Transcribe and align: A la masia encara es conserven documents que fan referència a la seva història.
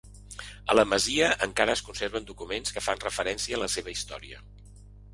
A 0.73 0.77
la 0.79 0.85
masia 0.93 1.27
encara 1.47 1.77
es 1.79 1.85
conserven 1.91 2.27
documents 2.31 2.77
que 2.79 2.85
fan 2.89 3.05
referència 3.07 3.59
a 3.61 3.65
la 3.69 3.73
seva 3.79 3.99
història. 3.99 4.47